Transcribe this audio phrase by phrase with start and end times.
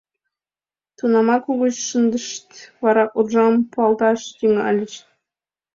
[0.97, 2.49] Тунамак угыч шындышт,
[2.83, 4.93] вара уржам пуалташ тӱҥальыч.